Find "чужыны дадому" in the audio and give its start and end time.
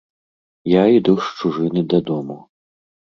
1.41-2.39